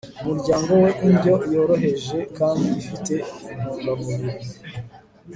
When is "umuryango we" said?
0.21-0.89